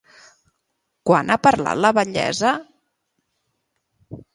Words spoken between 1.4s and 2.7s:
parlat la batllessa?